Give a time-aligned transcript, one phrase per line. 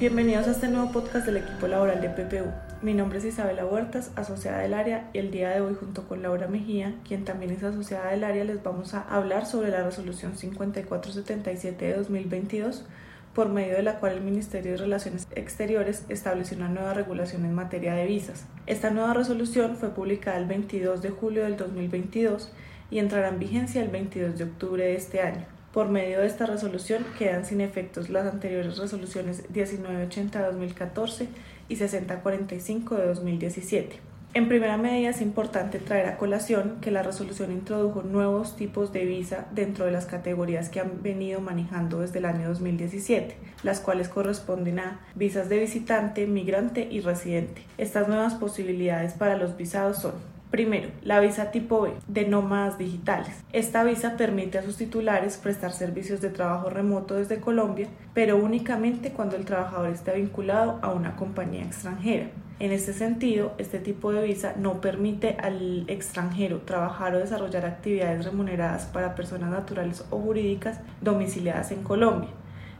[0.00, 2.50] Bienvenidos a este nuevo podcast del equipo laboral de PPU.
[2.80, 6.22] Mi nombre es Isabela Huertas, asociada del área, y el día de hoy junto con
[6.22, 10.38] Laura Mejía, quien también es asociada del área, les vamos a hablar sobre la resolución
[10.38, 12.86] 5477 de 2022
[13.34, 17.52] por medio de la cual el Ministerio de Relaciones Exteriores estableció una nueva regulación en
[17.52, 18.46] materia de visas.
[18.64, 22.50] Esta nueva resolución fue publicada el 22 de julio del 2022
[22.90, 25.59] y entrará en vigencia el 22 de octubre de este año.
[25.72, 31.28] Por medio de esta resolución quedan sin efectos las anteriores resoluciones 1980 de 2014
[31.68, 34.10] y 6045 de 2017.
[34.32, 39.04] En primera medida es importante traer a colación que la resolución introdujo nuevos tipos de
[39.04, 44.08] visa dentro de las categorías que han venido manejando desde el año 2017, las cuales
[44.08, 47.62] corresponden a visas de visitante, migrante y residente.
[47.76, 50.12] Estas nuevas posibilidades para los visados son
[50.50, 53.44] Primero, la visa tipo B de nómadas digitales.
[53.52, 59.12] Esta visa permite a sus titulares prestar servicios de trabajo remoto desde Colombia, pero únicamente
[59.12, 62.30] cuando el trabajador esté vinculado a una compañía extranjera.
[62.58, 68.24] En este sentido, este tipo de visa no permite al extranjero trabajar o desarrollar actividades
[68.24, 72.30] remuneradas para personas naturales o jurídicas domiciliadas en Colombia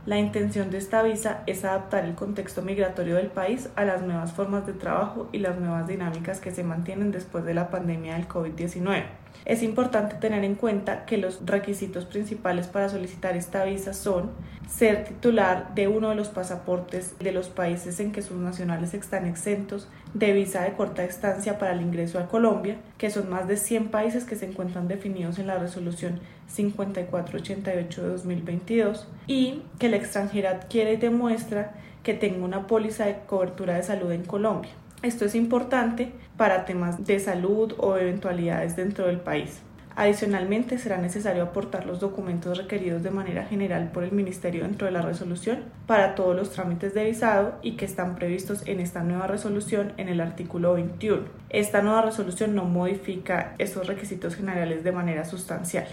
[0.06, 4.32] la intención de esta visa es adaptar el contexto migratorio del país a las nuevas
[4.32, 8.26] formas de trabajo y las nuevas dinámicas que se mantienen después de la pandemia del
[8.26, 9.19] COVID-19.
[9.45, 14.31] Es importante tener en cuenta que los requisitos principales para solicitar esta visa son
[14.69, 19.27] ser titular de uno de los pasaportes de los países en que sus nacionales están
[19.27, 23.56] exentos de visa de corta estancia para el ingreso a Colombia, que son más de
[23.56, 29.97] 100 países que se encuentran definidos en la resolución 5488 de 2022, y que la
[29.97, 34.70] extranjera adquiere y demuestra que tenga una póliza de cobertura de salud en Colombia.
[35.02, 39.62] Esto es importante para temas de salud o eventualidades dentro del país.
[39.96, 44.92] Adicionalmente, será necesario aportar los documentos requeridos de manera general por el Ministerio dentro de
[44.92, 49.26] la resolución para todos los trámites de visado y que están previstos en esta nueva
[49.26, 51.22] resolución en el artículo 21.
[51.48, 55.86] Esta nueva resolución no modifica estos requisitos generales de manera sustancial.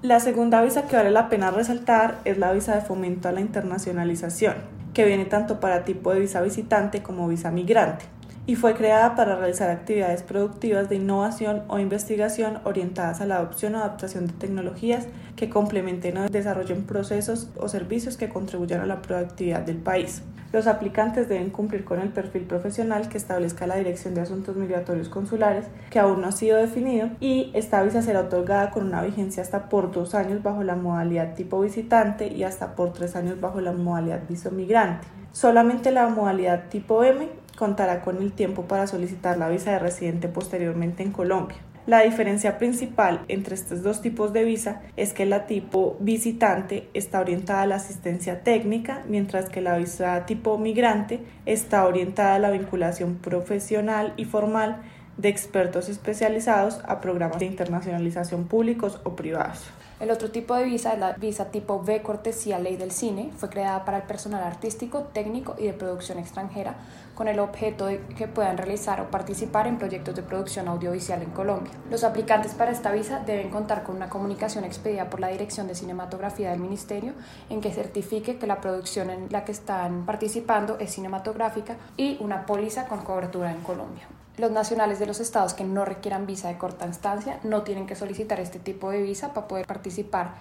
[0.00, 3.42] La segunda visa que vale la pena resaltar es la visa de fomento a la
[3.42, 4.54] internacionalización,
[4.94, 8.06] que viene tanto para tipo de visa visitante como visa migrante
[8.46, 13.74] y fue creada para realizar actividades productivas de innovación o investigación orientadas a la adopción
[13.74, 15.06] o adaptación de tecnologías
[15.36, 20.22] que complementen o desarrollen procesos o servicios que contribuyan a la productividad del país.
[20.52, 25.08] Los aplicantes deben cumplir con el perfil profesional que establezca la Dirección de Asuntos Migratorios
[25.08, 29.42] Consulares, que aún no ha sido definido, y esta visa será otorgada con una vigencia
[29.42, 33.60] hasta por dos años bajo la modalidad tipo visitante y hasta por tres años bajo
[33.60, 35.08] la modalidad viso migrante.
[35.34, 37.28] Solamente la modalidad tipo M
[37.58, 41.56] contará con el tiempo para solicitar la visa de residente posteriormente en Colombia.
[41.86, 47.18] La diferencia principal entre estos dos tipos de visa es que la tipo visitante está
[47.18, 52.52] orientada a la asistencia técnica, mientras que la visa tipo migrante está orientada a la
[52.52, 54.82] vinculación profesional y formal
[55.16, 59.64] de expertos especializados a programas de internacionalización públicos o privados.
[60.00, 63.30] El otro tipo de visa es la visa tipo B cortesía ley del cine.
[63.36, 66.74] Fue creada para el personal artístico, técnico y de producción extranjera
[67.14, 71.30] con el objeto de que puedan realizar o participar en proyectos de producción audiovisual en
[71.30, 71.72] Colombia.
[71.90, 75.76] Los aplicantes para esta visa deben contar con una comunicación expedida por la Dirección de
[75.76, 77.12] Cinematografía del Ministerio
[77.48, 82.46] en que certifique que la producción en la que están participando es cinematográfica y una
[82.46, 84.08] póliza con cobertura en Colombia.
[84.36, 88.40] Los nacionales los estados que no requieran visa de corta instancia no tienen que solicitar
[88.40, 90.34] este tipo de visa para poder participar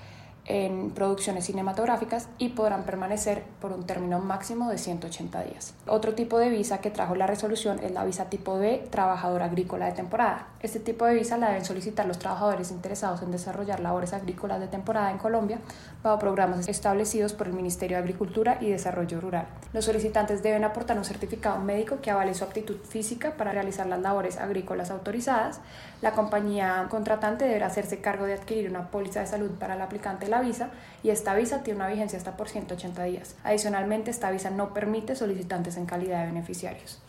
[0.46, 5.74] en producciones cinematográficas y podrán permanecer por un término máximo de 180 días.
[5.88, 9.86] Otro tipo de visa que trajo la resolución es la visa tipo B, trabajador agrícola
[9.86, 10.48] de temporada.
[10.62, 14.68] Este tipo de visa la deben solicitar los trabajadores interesados en desarrollar labores agrícolas de
[14.68, 15.60] temporada en Colombia
[16.04, 19.48] bajo programas establecidos por el Ministerio de Agricultura y Desarrollo Rural.
[19.72, 24.02] Los solicitantes deben aportar un certificado médico que avale su aptitud física para realizar las
[24.02, 25.62] labores agrícolas autorizadas.
[26.02, 30.28] La compañía contratante deberá hacerse cargo de adquirir una póliza de salud para el aplicante
[30.34, 30.70] la visa
[31.04, 33.36] y esta visa tiene una vigencia hasta por 180 días.
[33.44, 37.02] Adicionalmente, esta visa no permite solicitantes en calidad de beneficiarios.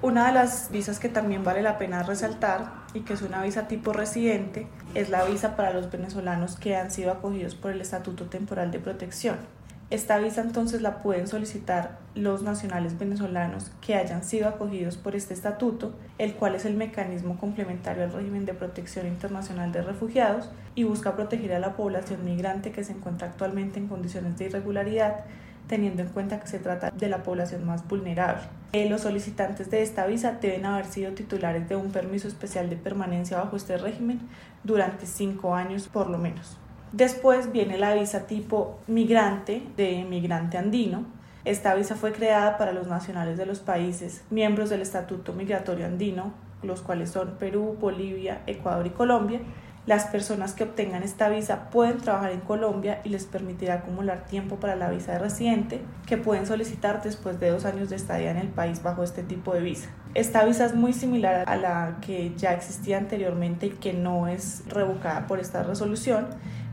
[0.00, 3.66] Una de las visas que también vale la pena resaltar y que es una visa
[3.66, 8.26] tipo residente es la visa para los venezolanos que han sido acogidos por el Estatuto
[8.26, 9.57] Temporal de Protección.
[9.90, 15.32] Esta visa entonces la pueden solicitar los nacionales venezolanos que hayan sido acogidos por este
[15.32, 20.84] estatuto, el cual es el mecanismo complementario al régimen de protección internacional de refugiados y
[20.84, 25.24] busca proteger a la población migrante que se encuentra actualmente en condiciones de irregularidad,
[25.68, 28.42] teniendo en cuenta que se trata de la población más vulnerable.
[28.74, 32.76] Eh, los solicitantes de esta visa deben haber sido titulares de un permiso especial de
[32.76, 34.20] permanencia bajo este régimen
[34.64, 36.58] durante cinco años por lo menos.
[36.92, 41.04] Después viene la visa tipo migrante de migrante andino,
[41.44, 46.32] Esta visa fue creada para los nacionales de los países miembros del Estatuto Migratorio Andino,
[46.62, 49.40] los cuales son Perú, Bolivia, Ecuador y Colombia.
[49.86, 54.56] Las personas que obtengan esta visa pueden trabajar en Colombia y les permitirá acumular tiempo
[54.56, 58.36] para la visa de residente que pueden solicitar después de dos años de estadía en
[58.36, 59.88] el país bajo este tipo de visa.
[60.12, 64.64] Esta visa es muy similar a la que ya existía anteriormente y que no es
[64.68, 66.26] revocada por esta resolución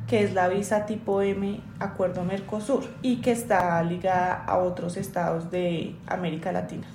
[0.07, 5.51] que es la visa tipo M Acuerdo Mercosur y que está ligada a otros estados
[5.51, 6.87] de América Latina.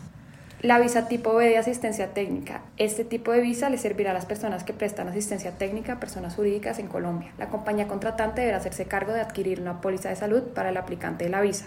[0.63, 2.61] La visa tipo B de asistencia técnica.
[2.77, 6.35] Este tipo de visa le servirá a las personas que prestan asistencia técnica a personas
[6.35, 7.33] jurídicas en Colombia.
[7.39, 11.25] La compañía contratante deberá hacerse cargo de adquirir una póliza de salud para el aplicante
[11.25, 11.65] de la visa.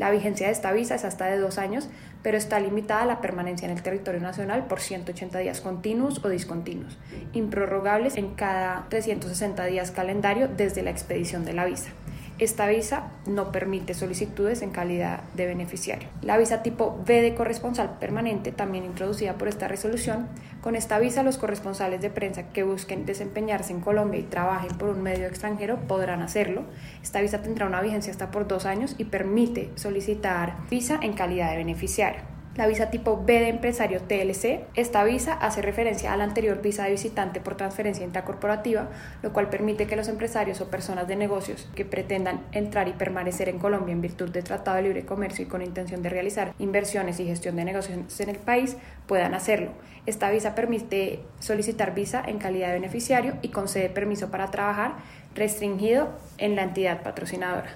[0.00, 1.90] La vigencia de esta visa es hasta de dos años,
[2.22, 6.30] pero está limitada a la permanencia en el territorio nacional por 180 días continuos o
[6.30, 6.96] discontinuos,
[7.34, 11.90] improrrogables en cada 360 días calendario desde la expedición de la visa.
[12.40, 16.08] Esta visa no permite solicitudes en calidad de beneficiario.
[16.22, 20.26] La visa tipo B de corresponsal permanente, también introducida por esta resolución,
[20.62, 24.88] con esta visa los corresponsales de prensa que busquen desempeñarse en Colombia y trabajen por
[24.88, 26.64] un medio extranjero podrán hacerlo.
[27.02, 31.50] Esta visa tendrá una vigencia hasta por dos años y permite solicitar visa en calidad
[31.50, 32.29] de beneficiario.
[32.56, 34.64] La visa tipo B de empresario TLC.
[34.74, 38.88] Esta visa hace referencia a la anterior visa de visitante por transferencia intracorporativa,
[39.22, 43.48] lo cual permite que los empresarios o personas de negocios que pretendan entrar y permanecer
[43.48, 47.20] en Colombia en virtud de Tratado de Libre Comercio y con intención de realizar inversiones
[47.20, 48.76] y gestión de negocios en el país
[49.06, 49.70] puedan hacerlo.
[50.06, 54.94] Esta visa permite solicitar visa en calidad de beneficiario y concede permiso para trabajar
[55.36, 56.08] restringido
[56.38, 57.70] en la entidad patrocinadora.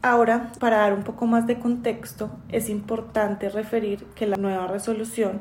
[0.00, 5.40] Ahora, para dar un poco más de contexto, es importante referir que la nueva resolución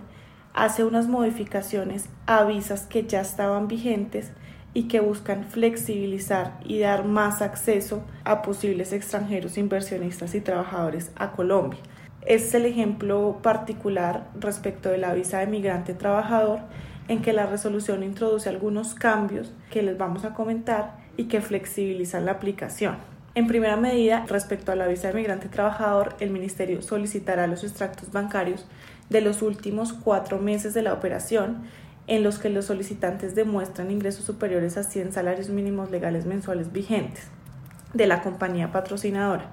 [0.55, 4.31] hace unas modificaciones a visas que ya estaban vigentes
[4.73, 11.33] y que buscan flexibilizar y dar más acceso a posibles extranjeros inversionistas y trabajadores a
[11.33, 11.79] Colombia.
[12.21, 16.61] Este es el ejemplo particular respecto de la visa de migrante trabajador
[17.07, 22.25] en que la resolución introduce algunos cambios que les vamos a comentar y que flexibilizan
[22.25, 23.16] la aplicación.
[23.37, 28.11] En primera medida, respecto a la visa de migrante trabajador, el Ministerio solicitará los extractos
[28.11, 28.65] bancarios
[29.11, 31.57] de los últimos cuatro meses de la operación
[32.07, 37.27] en los que los solicitantes demuestran ingresos superiores a 100 salarios mínimos legales mensuales vigentes
[37.93, 39.51] de la compañía patrocinadora.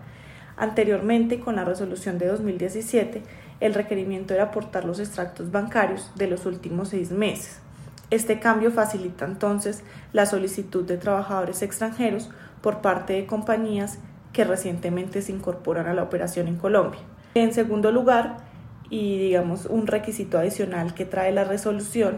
[0.57, 3.23] Anteriormente, con la resolución de 2017,
[3.61, 7.61] el requerimiento era aportar los extractos bancarios de los últimos seis meses.
[8.11, 9.83] Este cambio facilita entonces
[10.15, 12.31] la solicitud de trabajadores extranjeros
[12.65, 13.99] por parte de compañías
[14.33, 17.01] que recientemente se incorporan a la operación en Colombia.
[17.35, 18.39] En segundo lugar,
[18.89, 22.17] y digamos un requisito adicional que trae la resolución,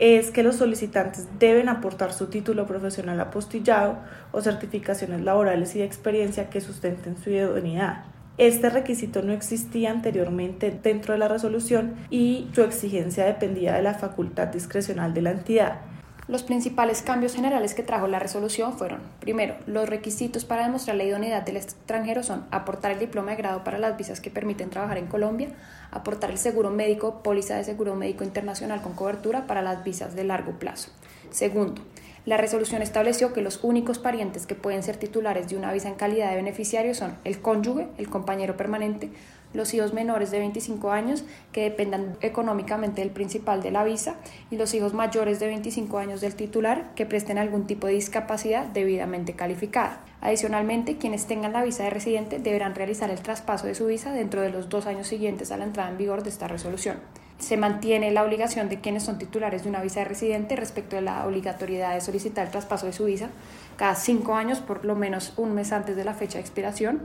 [0.00, 3.98] es que los solicitantes deben aportar su título profesional apostillado
[4.32, 8.06] o certificaciones laborales y de experiencia que sustenten su idoneidad.
[8.38, 13.94] Este requisito no existía anteriormente dentro de la resolución y su exigencia dependía de la
[13.94, 15.89] facultad discrecional de la entidad.
[16.30, 21.02] Los principales cambios generales que trajo la resolución fueron, primero, los requisitos para demostrar la
[21.02, 24.96] idoneidad del extranjero son aportar el diploma de grado para las visas que permiten trabajar
[24.98, 25.48] en Colombia,
[25.90, 30.22] aportar el seguro médico, póliza de seguro médico internacional con cobertura para las visas de
[30.22, 30.92] largo plazo.
[31.32, 31.82] Segundo,
[32.26, 35.96] la resolución estableció que los únicos parientes que pueden ser titulares de una visa en
[35.96, 39.10] calidad de beneficiario son el cónyuge, el compañero permanente,
[39.52, 44.16] los hijos menores de 25 años que dependan económicamente del principal de la visa
[44.50, 48.66] y los hijos mayores de 25 años del titular que presten algún tipo de discapacidad
[48.66, 50.00] debidamente calificada.
[50.22, 54.42] Adicionalmente, quienes tengan la visa de residente deberán realizar el traspaso de su visa dentro
[54.42, 56.98] de los dos años siguientes a la entrada en vigor de esta resolución.
[57.38, 61.02] Se mantiene la obligación de quienes son titulares de una visa de residente respecto de
[61.02, 63.30] la obligatoriedad de solicitar el traspaso de su visa
[63.78, 67.00] cada cinco años, por lo menos un mes antes de la fecha de expiración.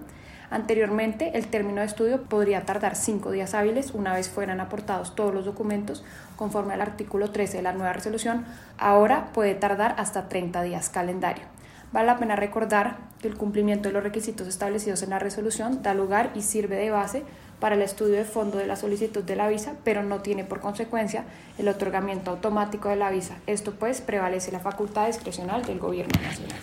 [0.50, 5.34] Anteriormente, el término de estudio podría tardar cinco días hábiles una vez fueran aportados todos
[5.34, 6.04] los documentos
[6.36, 8.46] conforme al artículo 13 de la nueva resolución.
[8.78, 11.55] Ahora puede tardar hasta 30 días calendario.
[11.92, 15.94] Vale la pena recordar que el cumplimiento de los requisitos establecidos en la resolución da
[15.94, 17.24] lugar y sirve de base
[17.60, 20.60] para el estudio de fondo de la solicitud de la visa, pero no tiene por
[20.60, 21.24] consecuencia
[21.58, 23.36] el otorgamiento automático de la visa.
[23.48, 26.60] Esto pues prevalece la facultad discrecional del Gobierno Nacional.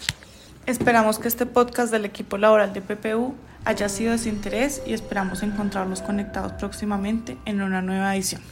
[0.66, 4.92] Esperamos que este podcast del equipo laboral de PPU haya sido de su interés y
[4.92, 8.42] esperamos encontrarlos conectados próximamente en una nueva edición.